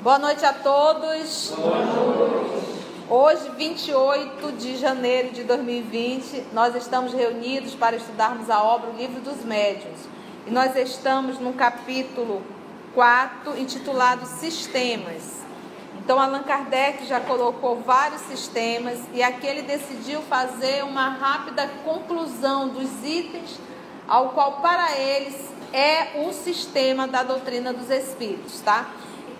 [0.00, 1.52] Boa noite a todos.
[3.08, 9.20] Hoje, 28 de janeiro de 2020, nós estamos reunidos para estudarmos a obra O Livro
[9.20, 10.15] dos Médiuns.
[10.46, 12.42] E nós estamos no capítulo
[12.94, 15.44] 4, intitulado Sistemas.
[15.98, 22.68] Então, Allan Kardec já colocou vários sistemas e aqui ele decidiu fazer uma rápida conclusão
[22.68, 23.58] dos itens
[24.06, 25.34] ao qual para eles
[25.72, 28.88] é o sistema da doutrina dos espíritos, tá?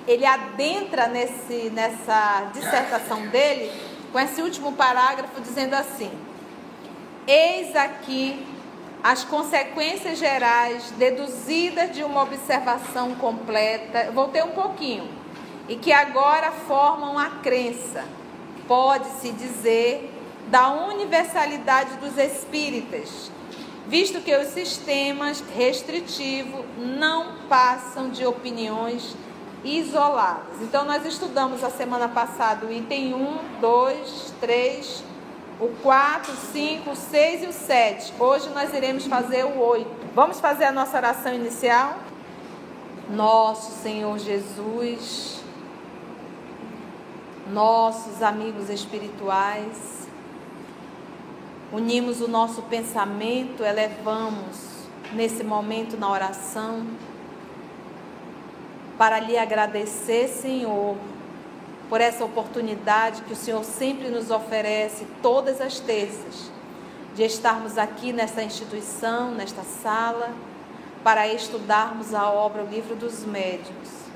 [0.06, 3.72] ele adentra nesse, nessa dissertação dele
[4.12, 6.10] com esse último parágrafo dizendo assim:
[7.26, 8.46] Eis aqui
[9.02, 14.10] as consequências gerais deduzidas de uma observação completa.
[14.12, 15.08] Voltei um pouquinho.
[15.68, 18.04] E que agora formam a crença,
[18.68, 20.12] pode-se dizer,
[20.48, 23.30] da universalidade dos espíritas,
[23.88, 29.16] visto que os sistemas restritivos não passam de opiniões
[29.64, 30.60] isoladas.
[30.62, 35.04] Então, nós estudamos a semana passada o item 1, 2, 3,
[35.58, 38.12] o 4, 5, o 6 e o 7.
[38.18, 39.88] Hoje nós iremos fazer o 8.
[40.14, 41.98] Vamos fazer a nossa oração inicial?
[43.08, 45.42] Nosso Senhor Jesus,
[47.52, 50.08] nossos amigos espirituais,
[51.72, 54.76] unimos o nosso pensamento, elevamos
[55.12, 56.84] nesse momento na oração
[58.98, 60.96] para lhe agradecer, Senhor,
[61.88, 66.50] por essa oportunidade que o Senhor sempre nos oferece todas as terças,
[67.14, 70.34] de estarmos aqui nesta instituição, nesta sala,
[71.02, 74.06] para estudarmos a obra O Livro dos Médiuns.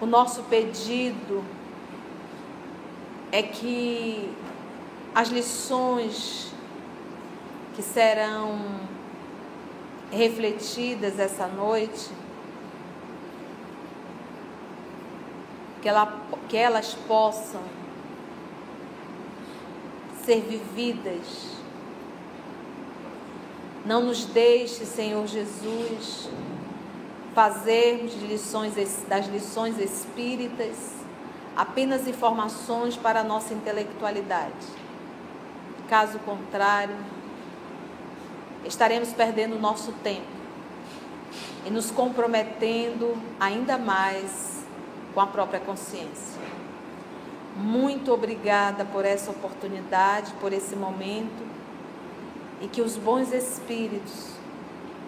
[0.00, 1.44] O nosso pedido
[3.30, 4.30] é que
[5.14, 6.52] as lições
[7.74, 8.58] que serão
[10.10, 12.10] refletidas essa noite
[15.80, 17.60] que, ela, que elas possam
[20.24, 21.56] ser vividas.
[23.84, 26.28] Não nos deixe, Senhor Jesus,
[27.34, 28.74] fazermos lições,
[29.08, 30.98] das lições espíritas
[31.58, 34.54] apenas informações para a nossa intelectualidade.
[35.88, 36.94] Caso contrário,
[38.64, 40.38] estaremos perdendo o nosso tempo
[41.66, 44.57] e nos comprometendo ainda mais
[45.14, 46.38] com a própria consciência.
[47.56, 51.48] Muito obrigada por essa oportunidade, por esse momento
[52.60, 54.30] e que os bons espíritos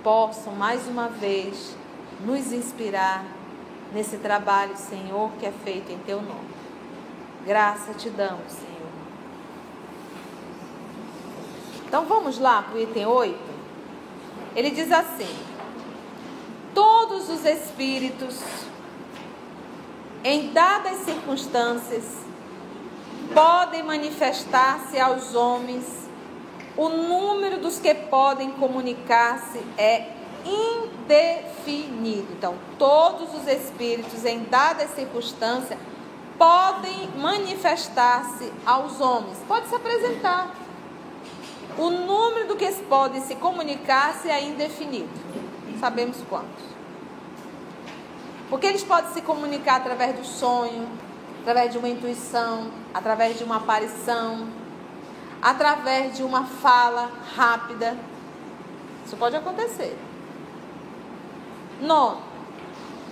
[0.03, 1.77] possam mais uma vez
[2.25, 3.25] nos inspirar
[3.93, 6.51] nesse trabalho, Senhor, que é feito em teu nome.
[7.45, 8.71] Graça te damos, Senhor.
[11.87, 13.39] Então vamos lá para o item 8.
[14.55, 15.29] Ele diz assim:
[16.75, 18.41] Todos os espíritos
[20.23, 22.05] em dadas circunstâncias,
[23.33, 25.87] podem manifestar-se aos homens,
[26.77, 30.09] o número dos que podem comunicar-se é
[30.45, 32.29] indefinido.
[32.33, 35.79] Então, todos os espíritos, em dadas circunstâncias,
[36.39, 40.55] podem manifestar-se aos homens, pode se apresentar.
[41.79, 45.09] O número do que podem se comunicar-se é indefinido.
[45.79, 46.80] Sabemos quantos.
[48.51, 50.89] Porque eles podem se comunicar através do sonho,
[51.41, 54.49] através de uma intuição, através de uma aparição,
[55.41, 57.97] através de uma fala rápida.
[59.07, 59.97] Isso pode acontecer.
[61.81, 62.19] Nono,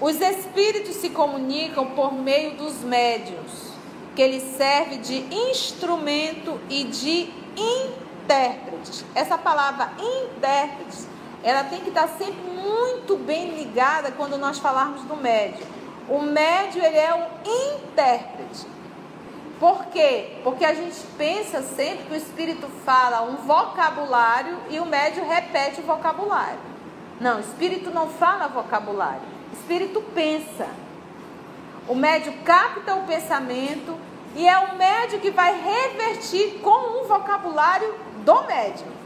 [0.00, 3.72] os espíritos se comunicam por meio dos médios,
[4.16, 9.04] que lhes serve de instrumento e de intérprete.
[9.14, 11.06] Essa palavra intérprete
[11.42, 15.66] ela tem que estar sempre muito bem ligada quando nós falarmos do médio.
[16.08, 18.66] O médio ele é um intérprete.
[19.60, 20.38] Por quê?
[20.44, 25.80] Porque a gente pensa sempre que o espírito fala um vocabulário e o médio repete
[25.80, 26.60] o vocabulário.
[27.20, 29.22] Não, o espírito não fala vocabulário.
[29.52, 30.68] O espírito pensa.
[31.88, 33.98] O médio capta o pensamento
[34.36, 37.92] e é o médio que vai revertir com o vocabulário
[38.24, 38.97] do médium.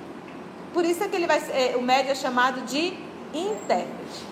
[0.72, 2.94] Por isso é que ele vai, é, o médio é chamado de
[3.34, 4.26] intérprete.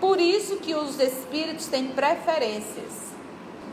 [0.00, 3.10] Por isso que os espíritos têm preferências.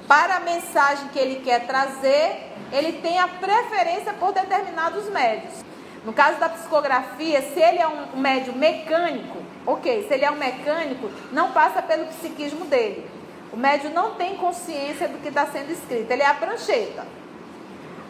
[0.07, 5.53] Para a mensagem que ele quer trazer, ele tem a preferência por determinados médios.
[6.05, 9.37] No caso da psicografia, se ele é um médio mecânico,
[9.67, 13.05] Ok, se ele é um mecânico, não passa pelo psiquismo dele.
[13.51, 17.05] O médium não tem consciência do que está sendo escrito, ele é a prancheta.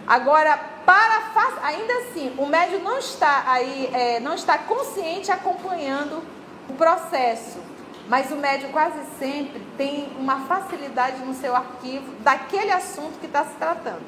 [0.08, 1.18] Agora, para
[1.64, 6.24] ainda assim, o médium não está aí, é, não está consciente acompanhando
[6.70, 7.60] o processo.
[8.08, 13.44] Mas o médium quase sempre tem uma facilidade no seu arquivo daquele assunto que está
[13.44, 14.06] se tratando.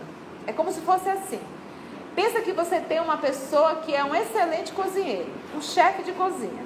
[0.47, 1.41] É como se fosse assim.
[2.15, 6.63] Pensa que você tem uma pessoa que é um excelente cozinheiro, um chefe de cozinha.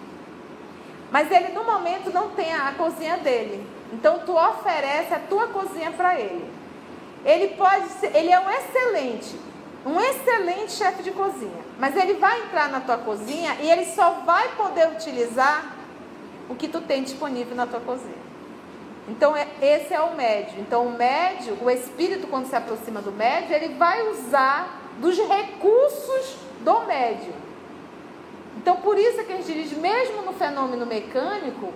[1.11, 3.65] Mas ele no momento não tem a cozinha dele.
[3.91, 6.62] Então tu oferece a tua cozinha para ele.
[7.25, 9.35] Ele pode ser, ele é um excelente,
[9.85, 11.63] um excelente chefe de cozinha.
[11.79, 15.75] Mas ele vai entrar na tua cozinha e ele só vai poder utilizar
[16.49, 18.23] o que tu tem disponível na tua cozinha.
[19.07, 20.59] Então, é, esse é o médio.
[20.59, 26.37] Então, o médio, o espírito, quando se aproxima do médio, ele vai usar dos recursos
[26.61, 27.33] do médio.
[28.57, 31.73] Então, por isso é que a gente diz, mesmo no fenômeno mecânico,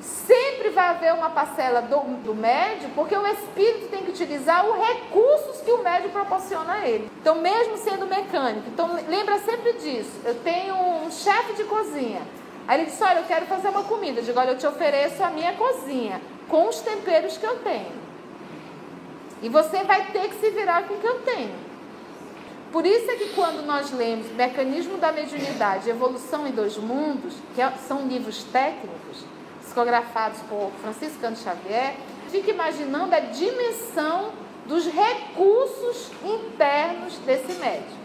[0.00, 4.76] sempre vai haver uma parcela do, do médio, porque o espírito tem que utilizar os
[4.76, 7.10] recursos que o médio proporciona a ele.
[7.20, 10.12] Então, mesmo sendo mecânico, então lembra sempre disso.
[10.24, 12.22] Eu tenho um chefe de cozinha.
[12.66, 14.20] Aí ele disse: Olha, eu quero fazer uma comida.
[14.20, 18.04] Eu digo: Olha, eu te ofereço a minha cozinha com os temperos que eu tenho.
[19.42, 21.54] E você vai ter que se virar com o que eu tenho.
[22.72, 27.62] Por isso é que quando nós lemos Mecanismo da Mediunidade, Evolução em Dois Mundos, que
[27.62, 29.24] é, são livros técnicos,
[29.74, 31.96] psicografados por Franciscano Xavier,
[32.30, 34.30] fica imaginando a dimensão
[34.66, 38.04] dos recursos internos desse médium.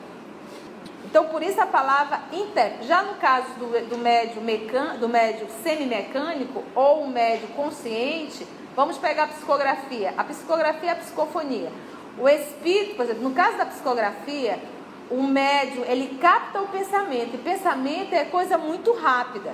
[1.05, 2.83] Então, por isso a palavra inter.
[2.83, 8.45] Já no caso do, do médio, mecan, do médio semimecânico ou médio consciente,
[8.75, 10.13] vamos pegar a psicografia.
[10.17, 11.71] A psicografia é a psicofonia.
[12.17, 14.59] O espírito, por exemplo, no caso da psicografia,
[15.09, 17.35] o médio, ele capta o pensamento.
[17.35, 19.53] E pensamento é coisa muito rápida.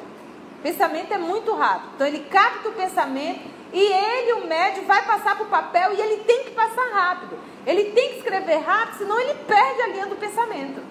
[0.66, 1.92] Pensamento é muito rápido.
[1.94, 3.42] Então, ele capta o pensamento
[3.72, 7.38] e ele, o médio, vai passar para o papel e ele tem que passar rápido.
[7.68, 10.82] Ele tem que escrever rápido, senão ele perde a linha do pensamento.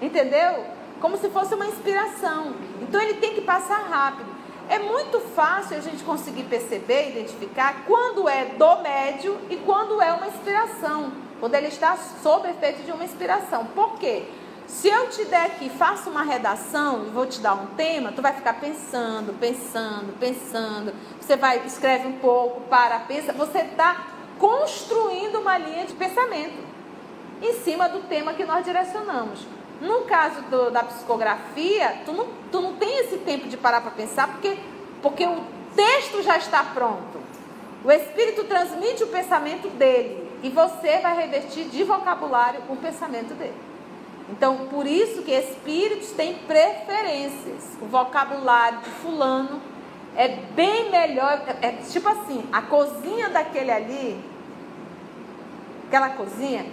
[0.00, 0.64] Entendeu?
[1.00, 2.54] Como se fosse uma inspiração.
[2.82, 4.32] Então ele tem que passar rápido.
[4.68, 10.12] É muito fácil a gente conseguir perceber, identificar quando é do médio e quando é
[10.12, 11.10] uma inspiração.
[11.40, 13.66] Quando ele está sob efeito de uma inspiração.
[13.74, 14.22] Por quê?
[14.66, 18.22] Se eu te der aqui, faço uma redação e vou te dar um tema, tu
[18.22, 20.92] vai ficar pensando, pensando, pensando.
[21.20, 23.32] Você vai, escreve um pouco, para, pensa.
[23.32, 24.06] Você está
[24.38, 26.64] construindo uma linha de pensamento
[27.42, 29.46] em cima do tema que nós direcionamos.
[29.80, 33.90] No caso do, da psicografia, tu não, tu não tem esse tempo de parar para
[33.90, 34.56] pensar, porque,
[35.02, 35.44] porque o
[35.74, 37.22] texto já está pronto.
[37.84, 43.73] O Espírito transmite o pensamento dele e você vai revertir de vocabulário o pensamento dele.
[44.36, 47.78] Então, por isso que espíritos têm preferências.
[47.80, 49.60] O vocabulário de fulano
[50.16, 51.40] é bem melhor.
[51.62, 54.20] É, é, tipo assim, a cozinha daquele ali,
[55.86, 56.66] aquela cozinha,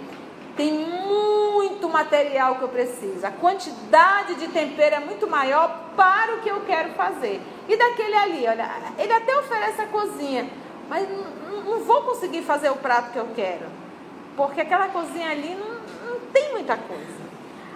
[0.56, 3.24] tem muito material que eu preciso.
[3.24, 7.40] A quantidade de tempero é muito maior para o que eu quero fazer.
[7.68, 8.68] E daquele ali, olha,
[8.98, 10.50] ele até oferece a cozinha,
[10.88, 13.66] mas não, não vou conseguir fazer o prato que eu quero.
[14.36, 17.31] Porque aquela cozinha ali não, não tem muita coisa.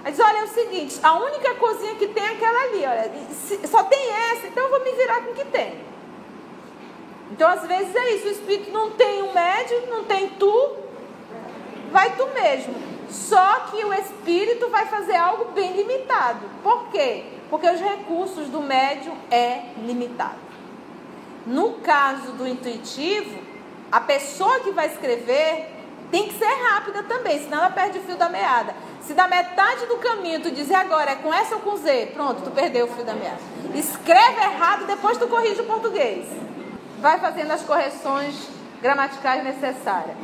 [0.07, 3.11] Mas olha, é o seguinte, a única cozinha que tem é aquela ali, olha,
[3.67, 5.81] só tem essa, então eu vou me virar com o que tem.
[7.33, 10.77] Então, às vezes é isso, o Espírito não tem um médio, não tem tu,
[11.91, 12.73] vai tu mesmo.
[13.11, 16.49] Só que o espírito vai fazer algo bem limitado.
[16.63, 17.25] Por quê?
[17.51, 20.39] Porque os recursos do médium é limitado.
[21.45, 23.41] No caso do intuitivo,
[23.91, 25.76] a pessoa que vai escrever
[26.11, 28.75] tem que ser rápida também, senão ela perde o fio da meada.
[29.03, 32.43] Se da metade do caminho tu dizer agora é com S ou com Z, pronto,
[32.43, 33.39] tu perdeu o fio da meada.
[33.75, 36.27] Escreve errado, depois tu corrige o português.
[37.01, 38.49] Vai fazendo as correções
[38.81, 40.17] gramaticais necessárias.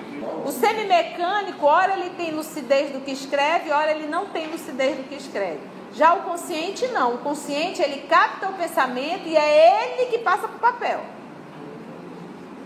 [0.44, 5.04] O semimecânico, ora ele tem lucidez do que escreve, ora ele não tem lucidez do
[5.04, 5.60] que escreve.
[5.94, 7.14] Já o consciente não.
[7.14, 11.00] O consciente ele capta o pensamento e é ele que passa para o papel.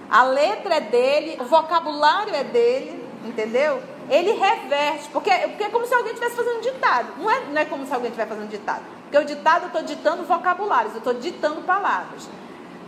[0.09, 3.83] A letra é dele, o vocabulário é dele, entendeu?
[4.09, 7.13] Ele reverte, porque, porque é como se alguém estivesse fazendo ditado.
[7.19, 8.83] Não é, não é como se alguém estivesse fazendo ditado.
[9.03, 12.29] Porque o ditado eu estou ditando vocabulários, eu estou ditando palavras.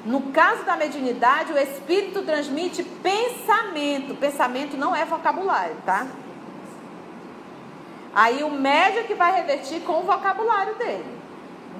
[0.04, 4.14] No caso da mediunidade, o espírito transmite pensamento.
[4.14, 6.06] Pensamento não é vocabulário, tá?
[8.14, 11.17] Aí o médio é que vai revertir com o vocabulário dele.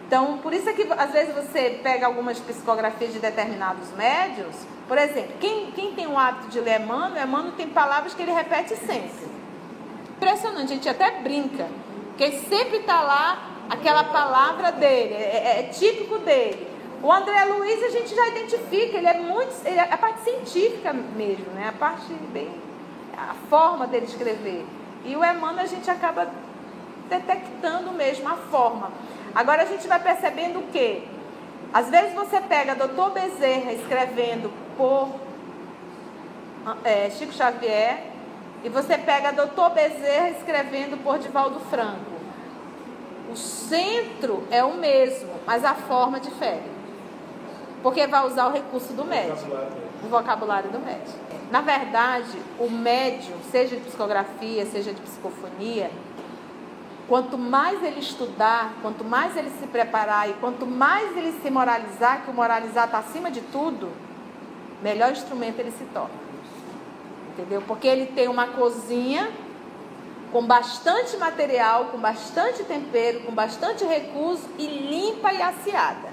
[0.09, 4.57] Então, por isso é que às vezes você pega algumas psicografias de determinados médios.
[4.89, 8.33] Por exemplo, quem, quem tem o hábito de ler Emmanuel, Emmanuel tem palavras que ele
[8.33, 9.29] repete sempre.
[10.17, 11.69] Impressionante, a gente até brinca.
[12.09, 16.67] Porque sempre está lá aquela palavra dele, é, é, é típico dele.
[17.03, 19.55] O André Luiz a gente já identifica, ele é muito.
[19.67, 21.69] Ele é a parte científica mesmo, né?
[21.69, 22.51] A parte bem.
[23.15, 24.65] a forma dele escrever.
[25.05, 26.29] E o Emmanuel a gente acaba
[27.11, 28.91] detectando mesmo a forma.
[29.35, 31.03] Agora a gente vai percebendo o quê?
[31.73, 33.11] Às vezes você pega Dr.
[33.13, 35.09] Bezerra escrevendo por
[36.85, 38.05] é, Chico Xavier
[38.65, 39.71] e você pega Dr.
[39.75, 42.19] Bezerra escrevendo por Divaldo Franco.
[43.31, 46.79] O centro é o mesmo, mas a forma difere.
[47.83, 49.37] Porque vai usar o recurso do médium,
[50.03, 51.15] o vocabulário do médium.
[51.51, 55.91] Na verdade, o médium, seja de psicografia, seja de psicofonia,
[57.09, 62.23] quanto mais ele estudar, quanto mais ele se preparar e quanto mais ele se moralizar,
[62.23, 63.89] que o moralizar está acima de tudo,
[64.83, 66.29] melhor instrumento ele se torna.
[67.33, 67.63] Entendeu?
[67.67, 69.31] Porque ele tem uma cozinha
[70.31, 76.09] com bastante material, com bastante tempero, com bastante recurso e limpa e aciada.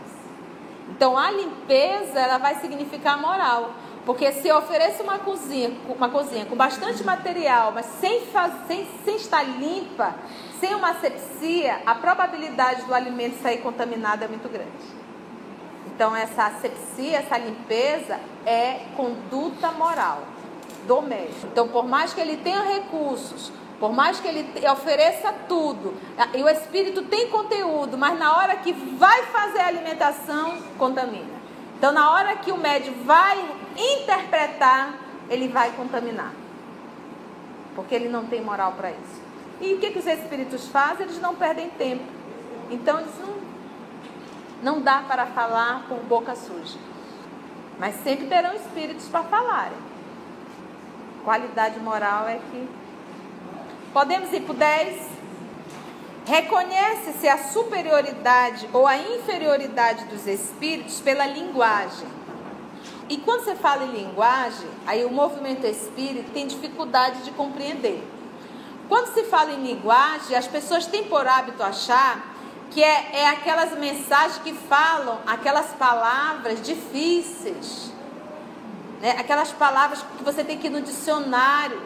[0.90, 3.72] Então a limpeza ela vai significar moral,
[4.06, 8.22] porque se eu ofereço uma cozinha, uma cozinha com bastante material, mas sem,
[8.68, 10.16] sem, sem estar limpa,
[10.60, 14.70] sem uma asepsia, a probabilidade do alimento sair contaminado é muito grande.
[15.88, 20.24] Então essa asepsia, essa limpeza é conduta moral
[20.86, 21.48] do médico.
[21.52, 25.94] Então, por mais que ele tenha recursos, por mais que ele ofereça tudo,
[26.34, 31.36] e o espírito tem conteúdo, mas na hora que vai fazer a alimentação, contamina.
[31.78, 33.38] Então, na hora que o médico vai
[33.78, 34.94] interpretar,
[35.30, 36.32] ele vai contaminar.
[37.76, 39.25] Porque ele não tem moral para isso.
[39.62, 41.06] E o que, que os espíritos fazem?
[41.06, 42.04] Eles não perdem tempo.
[42.70, 46.78] Então, eles não, não dá para falar com boca suja.
[47.80, 49.78] Mas sempre terão espíritos para falarem.
[51.24, 52.70] Qualidade moral é que.
[53.94, 55.16] Podemos ir para o 10.
[56.26, 62.08] Reconhece-se a superioridade ou a inferioridade dos espíritos pela linguagem.
[63.08, 68.04] E quando você fala em linguagem, aí o movimento espírita tem dificuldade de compreender.
[68.88, 72.36] Quando se fala em linguagem, as pessoas têm por hábito achar
[72.72, 77.96] que é, é aquelas mensagens que falam aquelas palavras difíceis
[79.06, 79.12] né?
[79.20, 81.80] Aquelas palavras que você tem que ir no dicionário.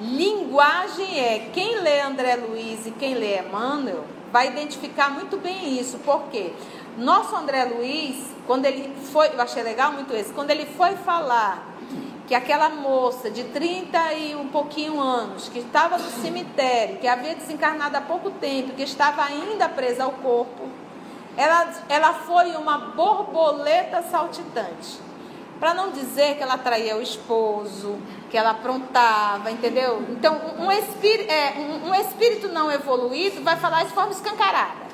[0.00, 5.98] Linguagem é, quem lê André Luiz e quem lê Emmanuel vai identificar muito bem isso.
[5.98, 6.52] Por quê?
[6.96, 11.66] Nosso André Luiz, quando ele foi, eu achei legal muito isso, quando ele foi falar
[12.28, 17.34] que aquela moça de 30 e um pouquinho anos, que estava no cemitério, que havia
[17.34, 20.68] desencarnado há pouco tempo, que estava ainda presa ao corpo,
[21.38, 25.00] ela, ela foi uma borboleta saltitante.
[25.58, 27.98] Para não dizer que ela traía o esposo,
[28.30, 30.04] que ela aprontava, entendeu?
[30.10, 34.86] Então, um espírito, é, um, um espírito não evoluído vai falar de forma escancarada.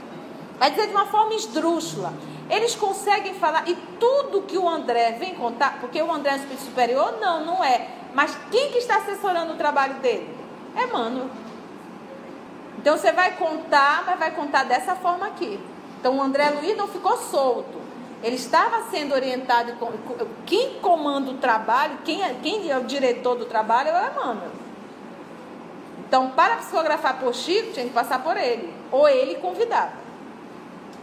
[0.56, 2.14] Vai dizer de uma forma esdrúxula.
[2.50, 6.36] Eles conseguem falar, e tudo que o André vem contar, porque o André é um
[6.36, 7.88] espírito superior, não, não é.
[8.12, 10.28] Mas quem que está assessorando o trabalho dele?
[10.76, 11.30] É Mano.
[12.78, 15.58] Então você vai contar, mas vai contar dessa forma aqui.
[15.98, 17.82] Então o André Luiz não ficou solto.
[18.22, 19.72] Ele estava sendo orientado.
[20.44, 24.50] Quem comanda o trabalho, quem é, quem é o diretor do trabalho é Emmanuel.
[26.06, 28.72] Então, para psicografar por Chico, tinha que passar por ele.
[28.92, 30.03] Ou ele convidava.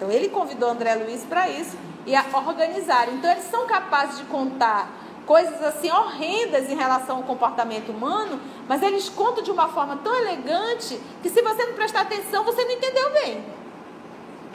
[0.01, 1.77] Então, ele convidou André Luiz para isso
[2.07, 3.07] e a organizar.
[3.13, 4.91] Então, eles são capazes de contar
[5.27, 10.15] coisas assim horrendas em relação ao comportamento humano, mas eles contam de uma forma tão
[10.15, 13.45] elegante que se você não prestar atenção, você não entendeu bem.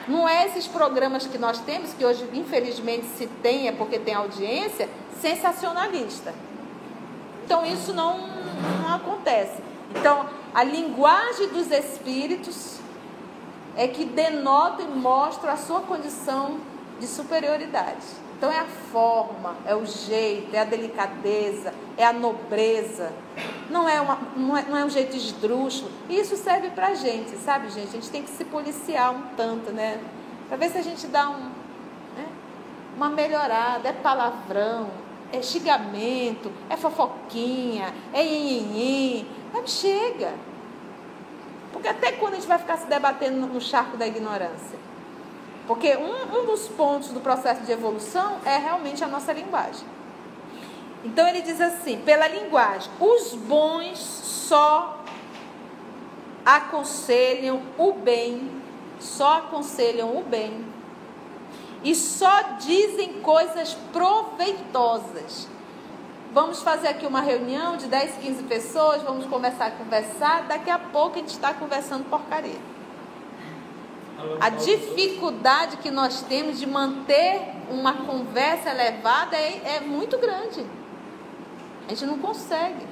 [0.08, 4.14] Não é esses programas que nós temos, que hoje infelizmente se tem, é porque tem
[4.14, 4.88] audiência,
[5.20, 6.34] sensacionalista.
[7.44, 8.18] Então isso não,
[8.82, 9.62] não acontece.
[9.94, 12.75] Então, a linguagem dos espíritos
[13.76, 16.58] é que denota e mostra a sua condição
[16.98, 18.06] de superioridade.
[18.36, 23.12] Então é a forma, é o jeito, é a delicadeza, é a nobreza.
[23.70, 25.90] Não é, uma, não é, não é um jeito esdrúxulo.
[26.08, 27.88] E isso serve pra gente, sabe, gente?
[27.88, 30.00] A gente tem que se policiar um tanto, né?
[30.48, 31.38] Pra ver se a gente dá um,
[32.14, 32.26] né?
[32.94, 33.88] uma melhorada.
[33.88, 34.88] É palavrão,
[35.32, 39.26] é xingamento, é fofoquinha, é nhenhenhen.
[39.52, 40.34] Mas chega.
[41.86, 44.76] Porque até quando a gente vai ficar se debatendo no charco da ignorância?
[45.68, 49.86] Porque um, um dos pontos do processo de evolução é realmente a nossa linguagem.
[51.04, 55.00] Então ele diz assim: pela linguagem, os bons só
[56.44, 58.50] aconselham o bem,
[58.98, 60.66] só aconselham o bem,
[61.84, 65.48] e só dizem coisas proveitosas.
[66.32, 70.42] Vamos fazer aqui uma reunião de 10, 15 pessoas, vamos começar a conversar.
[70.42, 72.60] Daqui a pouco a gente está conversando porcaria.
[74.40, 80.64] A dificuldade que nós temos de manter uma conversa elevada é, é muito grande.
[81.86, 82.86] A gente não consegue.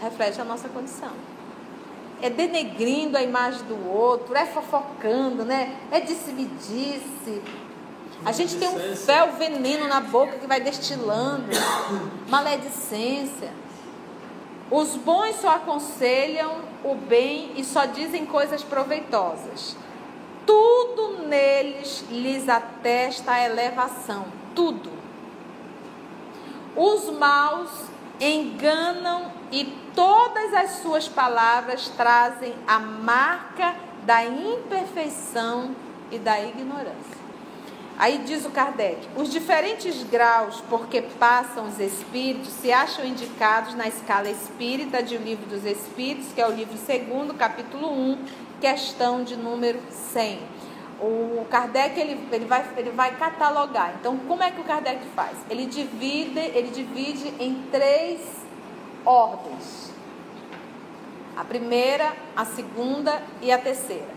[0.00, 1.10] Reflete a nossa condição.
[2.20, 5.76] É denegrindo a imagem do outro, é fofocando, né?
[5.90, 7.42] É disse-me-disse.
[8.24, 11.46] A gente tem um fel veneno na boca que vai destilando.
[12.28, 13.50] Maledicência.
[14.70, 19.76] Os bons só aconselham o bem e só dizem coisas proveitosas.
[20.46, 24.26] Tudo neles lhes atesta a elevação.
[24.54, 24.90] Tudo.
[26.76, 27.70] Os maus
[28.20, 29.64] enganam e
[29.94, 33.74] todas as suas palavras trazem a marca
[34.04, 35.74] da imperfeição
[36.10, 37.21] e da ignorância.
[37.98, 43.74] Aí diz o Kardec: os diferentes graus por que passam os espíritos se acham indicados
[43.74, 48.18] na escala espírita de O Livro dos Espíritos, que é o livro segundo, capítulo 1,
[48.60, 50.40] questão de número 100.
[51.00, 53.94] O Kardec ele, ele, vai, ele vai catalogar.
[53.98, 55.36] Então, como é que o Kardec faz?
[55.50, 58.20] Ele divide, ele divide em três
[59.04, 59.92] ordens:
[61.36, 64.11] a primeira, a segunda e a terceira.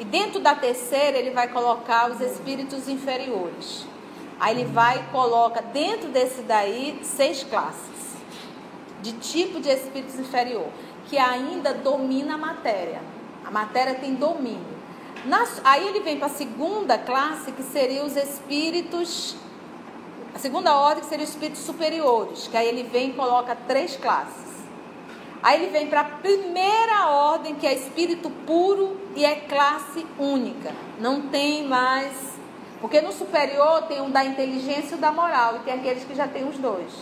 [0.00, 3.86] E dentro da terceira, ele vai colocar os espíritos inferiores.
[4.40, 8.16] Aí ele vai e coloca dentro desse daí seis classes
[9.02, 10.68] de tipo de espíritos inferior,
[11.06, 13.02] que ainda domina a matéria.
[13.44, 14.80] A matéria tem domínio.
[15.62, 19.36] Aí ele vem para a segunda classe, que seria os espíritos.
[20.34, 23.96] A segunda ordem, que seria os espíritos superiores, que aí ele vem e coloca três
[23.96, 24.59] classes.
[25.42, 30.72] Aí ele vem para a primeira ordem, que é espírito puro e é classe única.
[30.98, 32.12] Não tem mais.
[32.80, 36.14] Porque no superior tem um da inteligência e o da moral, e tem aqueles que
[36.14, 36.92] já têm os dois.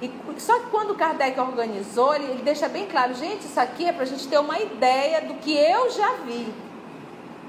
[0.00, 3.92] E, só que quando Kardec organizou, ele, ele deixa bem claro, gente, isso aqui é
[3.92, 6.52] para a gente ter uma ideia do que eu já vi.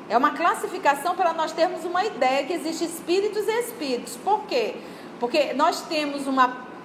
[0.10, 4.16] É uma classificação para nós termos uma ideia que existe espíritos e espíritos.
[4.16, 4.75] Por quê?
[5.20, 6.38] Porque nós temos um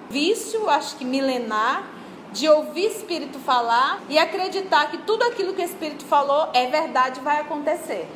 [0.09, 1.87] vício, acho que milenar,
[2.33, 7.19] de ouvir espírito falar e acreditar que tudo aquilo que o espírito falou é verdade
[7.21, 8.07] vai acontecer.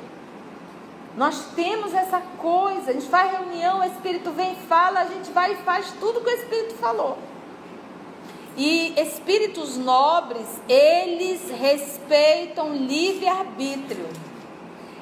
[1.16, 5.32] Nós temos essa coisa, a gente faz reunião, o espírito vem e fala, a gente
[5.32, 7.18] vai e faz tudo que o espírito falou.
[8.56, 14.08] E espíritos nobres, eles respeitam livre-arbítrio.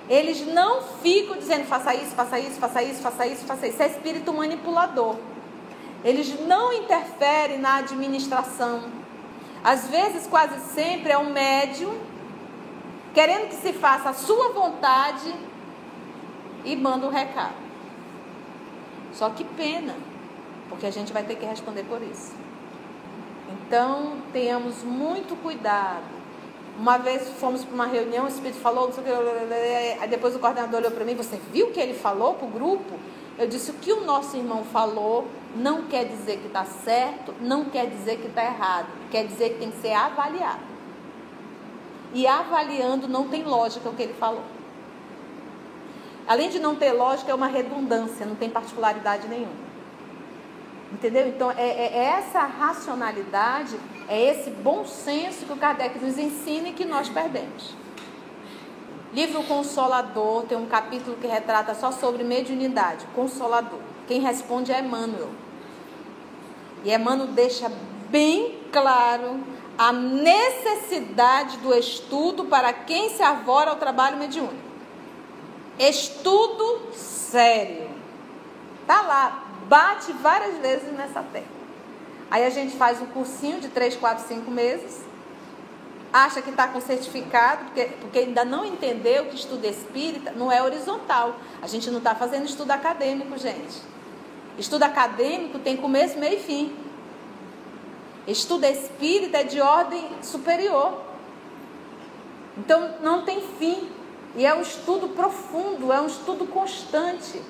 [0.10, 3.76] Eles não ficam dizendo faça isso, faça isso, faça isso, faça isso, faça isso.
[3.76, 5.16] Isso é espírito manipulador.
[6.04, 9.05] Eles não interferem na administração
[9.66, 11.98] às vezes, quase sempre, é um médium
[13.16, 15.34] querendo que se faça a sua vontade
[16.64, 17.56] e manda um recado.
[19.12, 19.96] Só que pena,
[20.70, 22.32] porque a gente vai ter que responder por isso.
[23.54, 26.14] Então, tenhamos muito cuidado.
[26.78, 28.94] Uma vez fomos para uma reunião, o Espírito falou,
[30.00, 32.52] aí depois o coordenador olhou para mim, você viu o que ele falou para o
[32.52, 33.00] grupo?
[33.38, 37.66] Eu disse, o que o nosso irmão falou não quer dizer que está certo, não
[37.66, 40.64] quer dizer que está errado, quer dizer que tem que ser avaliado.
[42.14, 44.44] E avaliando não tem lógica o que ele falou.
[46.28, 49.66] Além de não ter lógica, é uma redundância, não tem particularidade nenhuma.
[50.92, 51.28] Entendeu?
[51.28, 56.70] Então, é, é, é essa racionalidade, é esse bom senso que o Kardec nos ensina
[56.70, 57.76] e que nós perdemos.
[59.14, 63.80] Livro Consolador tem um capítulo que retrata só sobre mediunidade, Consolador.
[64.08, 65.30] Quem responde é Emmanuel.
[66.84, 67.72] E Emmanuel deixa
[68.10, 69.40] bem claro
[69.78, 74.56] a necessidade do estudo para quem se avora ao trabalho mediúnico.
[75.78, 77.90] Estudo sério.
[78.88, 81.56] Tá lá, bate várias vezes nessa tecla.
[82.30, 85.06] Aí a gente faz um cursinho de 3, 4, 5 meses
[86.16, 90.64] acha que está com certificado, porque, porque ainda não entendeu que estudo espírita não é
[90.64, 91.36] horizontal.
[91.62, 93.82] A gente não está fazendo estudo acadêmico, gente.
[94.58, 96.76] Estudo acadêmico tem começo, meio e fim.
[98.26, 101.02] Estudo espírita é de ordem superior.
[102.58, 103.90] Então não tem fim.
[104.38, 107.42] E é um estudo profundo, é um estudo constante.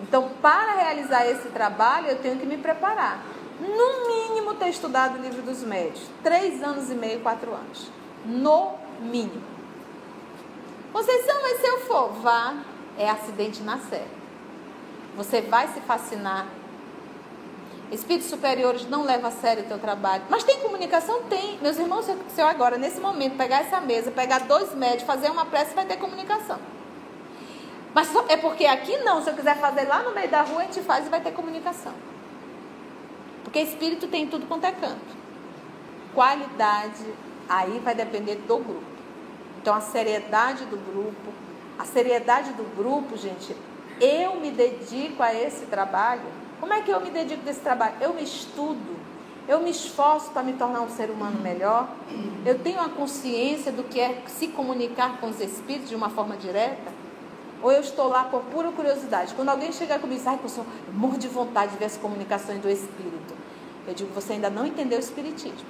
[0.00, 3.24] Então, para realizar esse trabalho, eu tenho que me preparar
[3.60, 6.00] no mínimo, ter estudado o livro dos médios.
[6.22, 7.90] Três anos e meio, quatro anos.
[8.24, 9.42] No mínimo.
[10.92, 12.54] Conceição, mas se eu for, vá,
[12.96, 14.18] é acidente na série.
[15.16, 16.46] Você vai se fascinar.
[17.90, 20.24] Espíritos superiores não levam a sério o teu trabalho.
[20.28, 21.22] Mas tem comunicação?
[21.24, 21.58] Tem.
[21.60, 25.46] Meus irmãos, se eu agora, nesse momento, pegar essa mesa, pegar dois médios, fazer uma
[25.46, 26.58] prece, vai ter comunicação.
[27.94, 29.22] Mas é porque aqui não.
[29.22, 31.32] Se eu quiser fazer lá no meio da rua, a gente faz e vai ter
[31.32, 31.94] comunicação.
[33.48, 35.16] Porque espírito tem tudo quanto é canto.
[36.14, 37.02] Qualidade,
[37.48, 38.82] aí vai depender do grupo.
[39.58, 41.32] Então, a seriedade do grupo,
[41.78, 43.56] a seriedade do grupo, gente,
[43.98, 46.26] eu me dedico a esse trabalho.
[46.60, 47.94] Como é que eu me dedico a esse trabalho?
[48.02, 48.98] Eu me estudo,
[49.48, 51.88] eu me esforço para me tornar um ser humano melhor.
[52.44, 56.36] Eu tenho a consciência do que é se comunicar com os espíritos de uma forma
[56.36, 56.92] direta.
[57.62, 59.34] Ou eu estou lá por pura curiosidade.
[59.34, 61.96] Quando alguém chega comigo e diz, ai, professor, eu morro de vontade de ver as
[61.96, 63.34] comunicações do espírito.
[63.86, 65.66] Eu digo, você ainda não entendeu o espiritismo.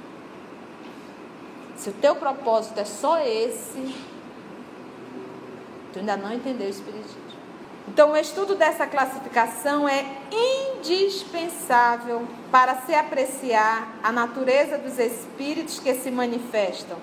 [1.76, 3.94] Se o teu propósito é só esse,
[5.92, 7.28] tu ainda não entendeu o espiritismo.
[7.86, 15.94] Então, o estudo dessa classificação é indispensável para se apreciar a natureza dos espíritos que
[15.94, 16.98] se manifestam,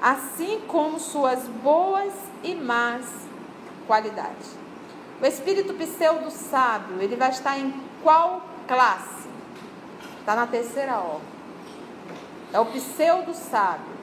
[0.00, 2.12] assim como suas boas
[2.44, 3.29] e más
[3.86, 4.56] qualidades.
[5.20, 9.28] O espírito pseudo sábio, ele vai estar em qual classe?
[10.20, 11.28] Está na terceira ordem.
[12.52, 14.00] É o pseudo sábio.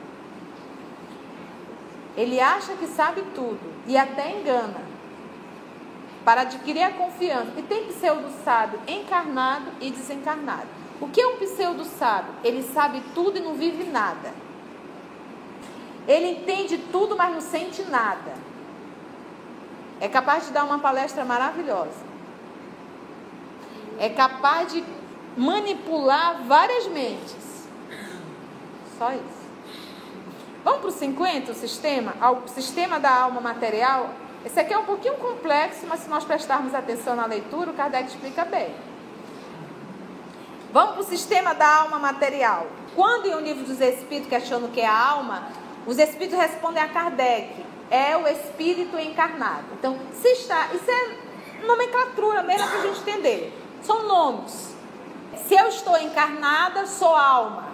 [2.15, 4.81] Ele acha que sabe tudo e até engana
[6.25, 7.53] para adquirir a confiança.
[7.57, 10.67] E tem pseudo sábio encarnado e desencarnado.
[10.99, 12.33] O que é um pseudo sábio?
[12.43, 14.33] Ele sabe tudo e não vive nada.
[16.07, 18.33] Ele entende tudo, mas não sente nada.
[19.99, 22.05] É capaz de dar uma palestra maravilhosa.
[23.99, 24.83] É capaz de
[25.35, 27.67] manipular várias mentes.
[28.97, 29.47] Só isso.
[30.63, 32.13] Vamos para o 50, o sistema?
[32.43, 34.09] O sistema da alma material
[34.47, 38.07] esse aqui é um pouquinho complexo, mas se nós prestarmos atenção na leitura, o Kardec
[38.07, 38.73] explica bem.
[40.71, 42.67] Vamos para o sistema da alma material.
[42.95, 45.49] Quando em um livro dos Espíritos questiona o que é a alma,
[45.85, 49.65] os Espíritos respondem a Kardec: é o Espírito encarnado.
[49.79, 53.53] Então, se está, isso é nomenclatura mesmo para a gente entender.
[53.83, 54.75] São nomes.
[55.47, 57.67] Se eu estou encarnada, sou alma.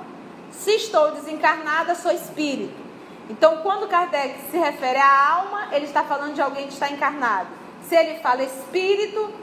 [0.52, 2.84] Se estou desencarnada, sou espírito.
[3.30, 7.48] Então, quando Kardec se refere à alma, ele está falando de alguém que está encarnado.
[7.88, 9.34] Se ele fala espírito,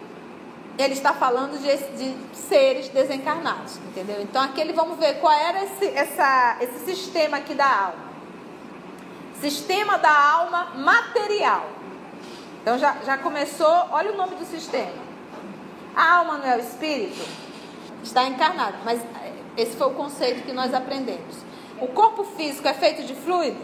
[0.78, 4.20] ele está falando de, de seres desencarnados, entendeu?
[4.20, 8.09] Então, aqui vamos ver qual era esse, essa, esse sistema aqui da alma.
[9.40, 11.70] Sistema da alma material.
[12.60, 15.00] Então, já, já começou, olha o nome do sistema.
[15.96, 17.26] A alma não é o espírito?
[18.02, 19.00] Está encarnado, mas
[19.56, 21.36] esse foi o conceito que nós aprendemos.
[21.80, 23.58] O corpo físico é feito de fluido?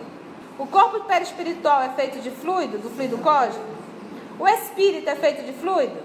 [0.58, 3.76] O corpo perispiritual é feito de fluido, do fluido cósmico?
[4.38, 5.96] O espírito é feito de fluido?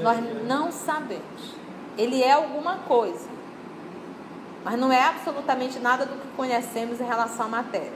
[0.00, 1.54] Nós não sabemos.
[1.96, 3.33] Ele é alguma coisa.
[4.64, 7.92] Mas não é absolutamente nada do que conhecemos em relação à matéria.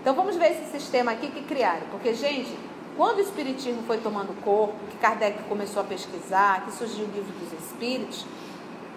[0.00, 1.86] Então vamos ver esse sistema aqui que criaram.
[1.90, 2.56] Porque, gente,
[2.96, 7.32] quando o Espiritismo foi tomando corpo, que Kardec começou a pesquisar, que surgiu o livro
[7.32, 8.26] dos Espíritos,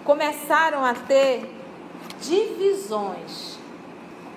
[0.04, 1.50] começaram a ter
[2.22, 3.58] divisões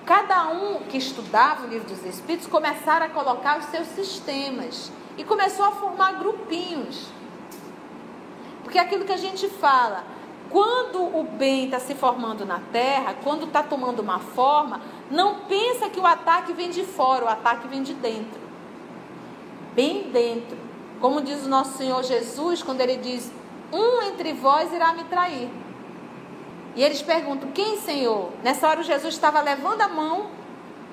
[0.07, 5.23] cada um que estudava o livro dos Espíritos começaram a colocar os seus sistemas e
[5.25, 7.09] começou a formar grupinhos.
[8.63, 10.05] Porque é aquilo que a gente fala,
[10.49, 15.89] quando o bem está se formando na terra, quando está tomando uma forma, não pensa
[15.89, 18.39] que o ataque vem de fora, o ataque vem de dentro.
[19.73, 20.57] Bem dentro.
[20.99, 23.31] Como diz o nosso Senhor Jesus, quando ele diz:
[23.71, 25.49] Um entre vós irá me trair.
[26.75, 28.29] E eles perguntam: Quem, Senhor?
[28.43, 30.27] Nessa hora, Jesus estava levando a mão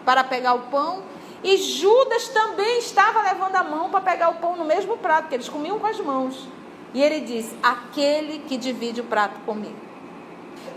[0.05, 1.03] para pegar o pão.
[1.43, 5.35] E Judas também estava levando a mão para pegar o pão no mesmo prato, que
[5.35, 6.49] eles comiam com as mãos.
[6.95, 9.77] E ele diz: Aquele que divide o prato comigo.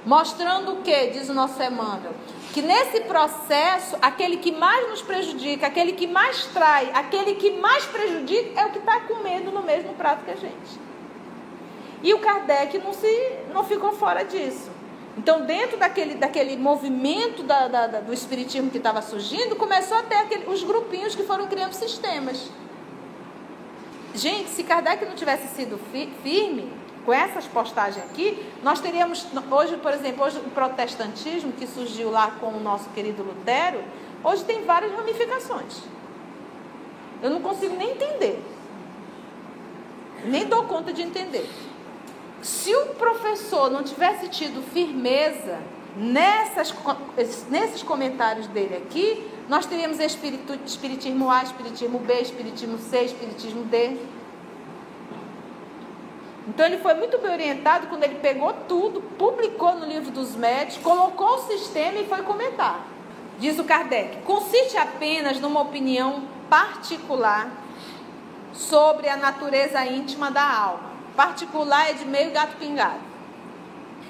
[0.05, 2.13] Mostrando o que, diz o nosso Emmanuel?
[2.53, 7.85] Que nesse processo, aquele que mais nos prejudica, aquele que mais trai, aquele que mais
[7.85, 10.79] prejudica, é o que está comendo no mesmo prato que a gente.
[12.01, 14.71] E o Kardec não, se, não ficou fora disso.
[15.17, 20.03] Então, dentro daquele, daquele movimento da, da, da, do espiritismo que estava surgindo, começou a
[20.03, 22.49] ter aquele, os grupinhos que foram criando sistemas.
[24.17, 26.67] Gente, se Kardec não tivesse sido fi, firme
[27.05, 32.31] com essas postagens aqui, nós teríamos, hoje, por exemplo, hoje o protestantismo que surgiu lá
[32.39, 33.79] com o nosso querido Lutero,
[34.23, 35.83] hoje tem várias ramificações.
[37.21, 38.43] Eu não consigo nem entender.
[40.25, 41.47] Nem dou conta de entender.
[42.41, 45.59] Se o professor não tivesse tido firmeza
[45.95, 46.73] nessas,
[47.49, 53.97] nesses comentários dele aqui, nós teríamos espiritu, espiritismo A, espiritismo B, espiritismo C, espiritismo D.
[56.47, 60.83] Então ele foi muito bem orientado quando ele pegou tudo, publicou no livro dos médicos,
[60.83, 62.85] colocou o sistema e foi comentar.
[63.39, 67.51] Diz o Kardec: consiste apenas numa opinião particular
[68.53, 73.01] sobre a natureza íntima da alma particular é de meio gato pingado.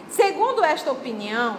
[0.10, 1.58] Segundo esta opinião,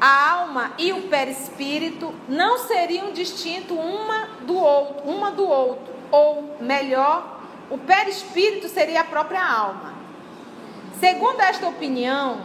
[0.00, 6.56] a alma e o perispírito não seriam distintos uma do outro, uma do outro, ou
[6.60, 9.94] melhor, o perispírito seria a própria alma.
[11.00, 12.40] Segundo esta opinião,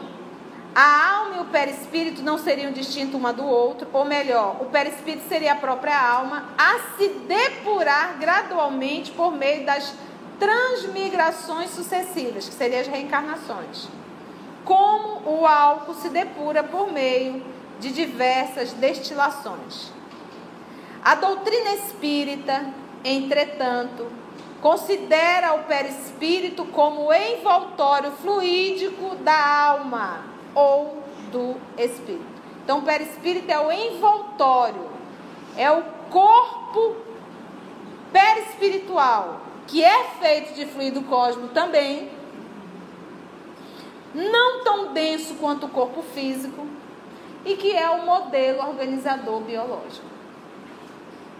[0.73, 5.27] a alma e o perispírito não seriam distintos uma do outro, ou melhor, o perispírito
[5.27, 9.93] seria a própria alma a se depurar gradualmente por meio das
[10.39, 13.89] transmigrações sucessivas, que seriam as reencarnações.
[14.69, 17.43] Como o álcool se depura por meio
[17.79, 19.91] de diversas destilações.
[21.03, 22.71] A doutrina espírita,
[23.03, 24.05] entretanto,
[24.61, 31.01] considera o perispírito como envoltório fluídico da alma ou
[31.31, 32.39] do espírito.
[32.63, 34.87] Então, o perispírito é o envoltório,
[35.57, 36.95] é o corpo
[38.13, 42.18] perispiritual, que é feito de fluido cósmico também,
[44.13, 46.65] não tão denso quanto o corpo físico,
[47.45, 50.07] e que é o modelo organizador biológico.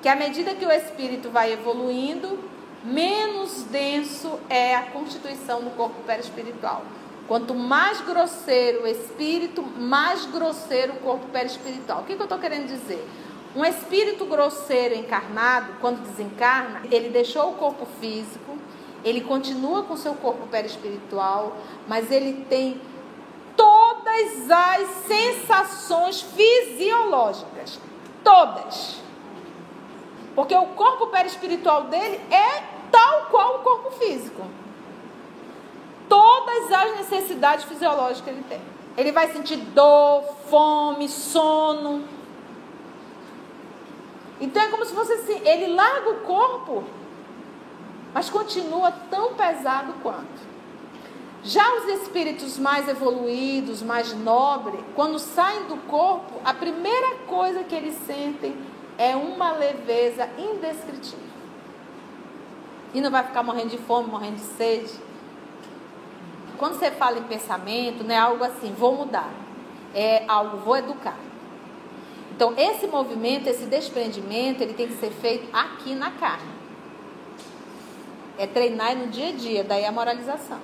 [0.01, 2.39] Que à medida que o espírito vai evoluindo,
[2.83, 6.83] menos denso é a constituição do corpo perispiritual.
[7.27, 12.01] Quanto mais grosseiro o espírito, mais grosseiro o corpo perispiritual.
[12.01, 13.05] O que, que eu estou querendo dizer?
[13.55, 18.57] Um espírito grosseiro encarnado, quando desencarna, ele deixou o corpo físico,
[19.03, 21.55] ele continua com seu corpo perispiritual,
[21.87, 22.79] mas ele tem
[23.55, 27.79] todas as sensações fisiológicas.
[28.23, 28.99] Todas.
[30.35, 34.43] Porque o corpo perispiritual dele é tal qual o corpo físico.
[36.07, 38.61] Todas as necessidades fisiológicas ele tem.
[38.97, 42.03] Ele vai sentir dor, fome, sono.
[44.41, 46.83] Então é como se fosse assim, ele larga o corpo,
[48.13, 50.49] mas continua tão pesado quanto.
[51.43, 57.73] Já os espíritos mais evoluídos, mais nobres, quando saem do corpo, a primeira coisa que
[57.73, 58.55] eles sentem
[58.97, 61.29] é uma leveza indescritível.
[62.93, 64.91] E não vai ficar morrendo de fome, morrendo de sede.
[66.57, 69.31] Quando você fala em pensamento, não é algo assim, vou mudar.
[69.95, 71.17] É algo, vou educar.
[72.35, 76.58] Então, esse movimento, esse desprendimento, ele tem que ser feito aqui na carne.
[78.39, 80.57] É treinar no dia a dia, daí a moralização.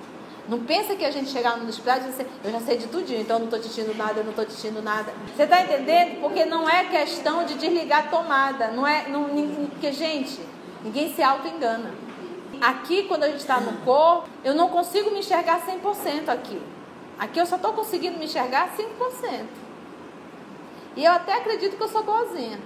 [0.48, 3.20] Não pensa que a gente chegar no espírito e dizer, eu já sei de tudinho,
[3.20, 5.12] então eu não estou te nada, eu não estou te nada.
[5.34, 6.20] Você está entendendo?
[6.20, 8.68] Porque não é questão de desligar a tomada.
[8.68, 9.08] Não é.
[9.08, 9.24] Não,
[9.70, 10.40] porque, gente,
[10.82, 11.92] ninguém se auto-engana.
[12.60, 16.62] Aqui, quando a gente está no corpo, eu não consigo me enxergar 100% aqui.
[17.18, 19.46] Aqui eu só estou conseguindo me enxergar 5%.
[20.96, 22.58] E eu até acredito que eu sou boazinha.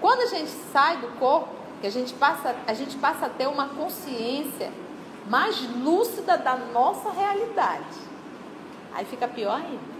[0.00, 3.48] Quando a gente sai do corpo, que a gente passa, a gente passa a ter
[3.48, 4.70] uma consciência
[5.28, 7.98] mais lúcida da nossa realidade.
[8.94, 9.92] Aí fica pior ainda.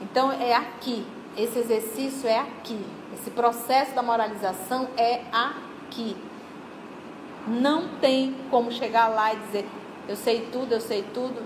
[0.00, 1.06] Então é aqui.
[1.36, 2.82] Esse exercício é aqui.
[3.12, 6.16] Esse processo da moralização é aqui.
[7.46, 9.68] Não tem como chegar lá e dizer
[10.08, 11.42] eu sei tudo, eu sei tudo.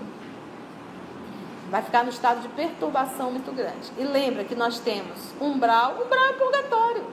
[1.69, 3.91] Vai ficar no estado de perturbação muito grande.
[3.97, 7.08] E lembra que nós temos umbral, umbral é purgatório.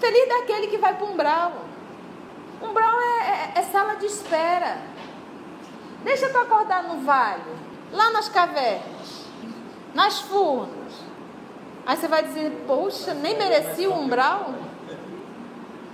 [0.00, 1.52] Feliz daquele que vai para o umbral.
[2.62, 4.78] Umbral é, é, é sala de espera.
[6.02, 7.42] Deixa tu acordar no vale,
[7.92, 9.26] lá nas cavernas,
[9.94, 10.92] nas furnas.
[11.84, 14.54] Aí você vai dizer, poxa, nem mereci o umbral.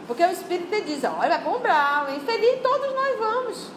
[0.07, 2.21] Porque o Espírito te diz, olha, para o umbral, hein?
[2.27, 3.71] Feliz todos nós vamos.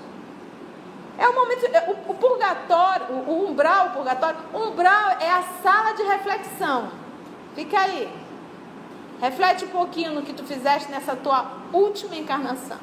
[1.18, 5.44] É o momento, é, o, o purgatório, o, o umbral, o purgatório, umbral é a
[5.64, 6.92] sala de reflexão.
[7.56, 8.27] Fica aí.
[9.22, 12.78] Reflete um pouquinho no que tu fizeste nessa tua última encarnação.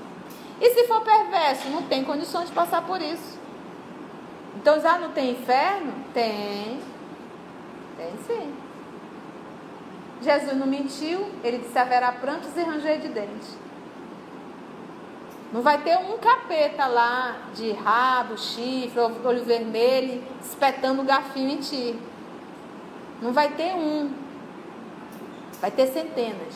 [0.61, 3.39] E se for perverso, não tem condições de passar por isso.
[4.57, 5.93] Então já não tem inferno?
[6.13, 6.81] Tem.
[7.97, 8.55] Tem sim.
[10.23, 13.59] Jesus não mentiu, ele disse haverá prantos e ranger de dentes.
[15.53, 21.59] Não vai ter um capeta lá de rabo, chifre, olho vermelho, espetando o garfinho em
[21.59, 21.97] ti.
[23.23, 24.11] Não vai ter um.
[25.65, 26.55] Vai ter centenas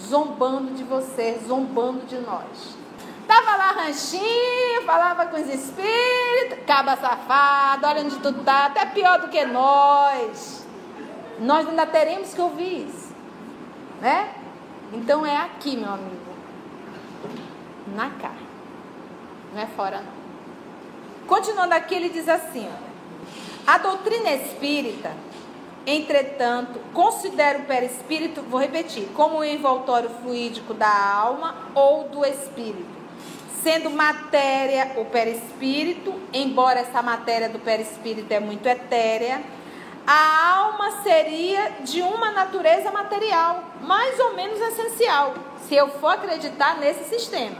[0.00, 2.76] zombando de você, zombando de nós.
[3.26, 9.20] Tava lá ranchinho, falava com os espíritos, caba safado, olha onde tu tá, até pior
[9.20, 10.64] do que nós.
[11.40, 13.12] Nós ainda teremos que ouvir isso,
[14.00, 14.32] né?
[14.92, 16.36] Então é aqui, meu amigo,
[17.96, 18.46] na carne,
[19.52, 21.26] não é fora não.
[21.26, 22.70] Continuando aqui, ele diz assim:
[23.66, 25.10] a doutrina espírita
[25.86, 32.86] Entretanto, considero o perispírito, vou repetir, como o envoltório fluídico da alma ou do espírito,
[33.62, 39.42] sendo matéria o perispírito, embora essa matéria do perispírito é muito etérea,
[40.06, 45.34] a alma seria de uma natureza material, mais ou menos essencial,
[45.66, 47.56] se eu for acreditar nesse sistema.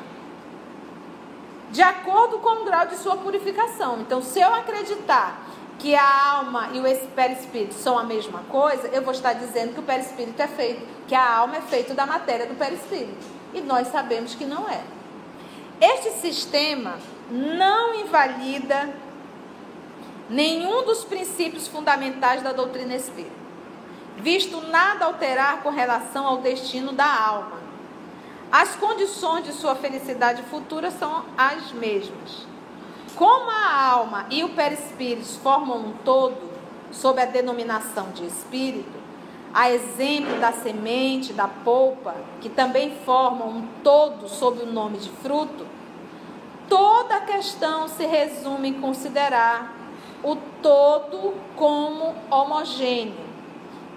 [1.70, 4.00] De acordo com o grau de sua purificação.
[4.00, 5.40] Então, se eu acreditar
[5.83, 9.81] que a alma e o perispírito são a mesma coisa, eu vou estar dizendo que
[9.81, 13.27] o perispírito é feito, que a alma é feito da matéria do perispírito.
[13.53, 14.81] E nós sabemos que não é.
[15.81, 18.95] Este sistema não invalida
[20.31, 23.35] nenhum dos princípios fundamentais da doutrina espírita,
[24.18, 27.61] visto nada alterar com relação ao destino da alma.
[28.53, 32.52] As condições de sua felicidade futura são as mesmas.
[33.16, 36.51] Como a alma e o perispírito formam um todo,
[36.90, 39.01] sob a denominação de espírito,
[39.53, 45.11] a exemplo da semente, da polpa, que também formam um todo sob o nome de
[45.11, 45.66] fruto,
[46.68, 49.75] toda a questão se resume em considerar
[50.22, 53.27] o todo como homogêneo,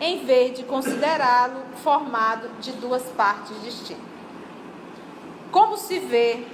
[0.01, 4.03] em vez de considerá-lo formado de duas partes distintas.
[5.51, 6.45] Como se vê,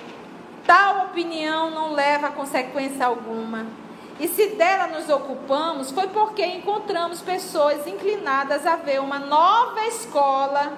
[0.66, 3.66] tal opinião não leva a consequência alguma.
[4.20, 10.74] E se dela nos ocupamos, foi porque encontramos pessoas inclinadas a ver uma nova escola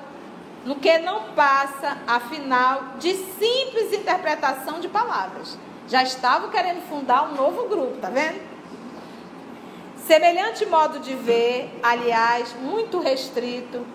[0.66, 5.58] no que não passa, afinal, de simples interpretação de palavras.
[5.88, 8.42] Já estavam querendo fundar um novo grupo, tá vendo?
[9.98, 13.86] Semelhante modo de ver, aliás, muito restrito,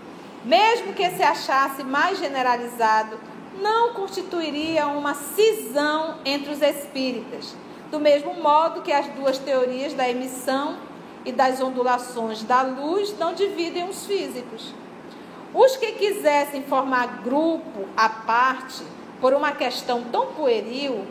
[0.45, 3.19] mesmo que se achasse mais generalizado,
[3.63, 7.55] não constituiria uma cisão entre os espíritas,
[7.91, 10.77] do mesmo modo que as duas teorias da emissão
[11.25, 14.73] e das ondulações da luz não dividem os físicos.
[15.55, 18.83] Os que quisessem formar grupo à parte
[19.21, 21.07] por uma questão tão pueril,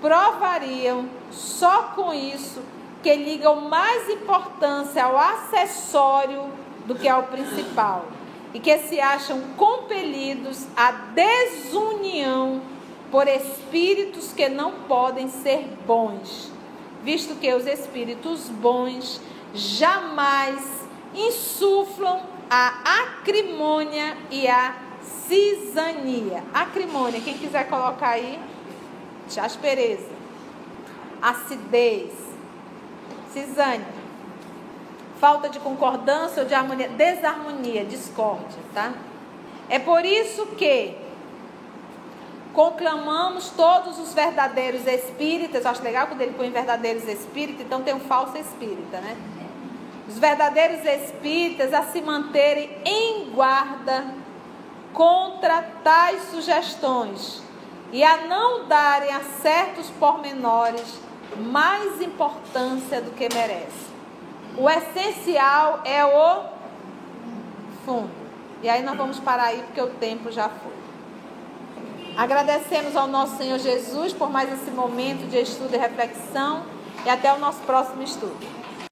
[0.00, 2.60] provariam só com isso
[3.02, 6.44] que ligam mais importância ao acessório
[6.86, 8.06] do que ao principal
[8.54, 12.60] e que se acham compelidos à desunião
[13.10, 16.50] por espíritos que não podem ser bons,
[17.02, 19.20] visto que os espíritos bons
[19.54, 20.62] jamais
[21.14, 26.42] insuflam a acrimônia e a cisania.
[26.52, 28.38] Acrimônia, quem quiser colocar aí,
[29.38, 30.08] aspereza,
[31.20, 32.12] acidez,
[33.32, 34.01] cisânia.
[35.22, 38.92] Falta de concordância ou de harmonia, desarmonia, discórdia, tá?
[39.68, 40.96] É por isso que
[42.52, 45.64] conclamamos todos os verdadeiros espíritas.
[45.64, 49.16] Acho legal quando ele põe verdadeiros espíritas, então tem um falso espírita, né?
[50.08, 54.04] Os verdadeiros espíritas a se manterem em guarda
[54.92, 57.40] contra tais sugestões
[57.92, 60.98] e a não darem a certos pormenores
[61.36, 63.91] mais importância do que merece.
[64.56, 66.44] O essencial é o
[67.84, 68.10] fundo.
[68.62, 70.72] E aí nós vamos parar aí porque o tempo já foi.
[72.16, 76.62] Agradecemos ao nosso Senhor Jesus por mais esse momento de estudo e reflexão
[77.04, 78.61] e até o nosso próximo estudo.